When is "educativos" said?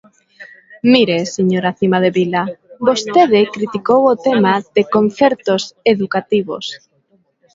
5.93-6.65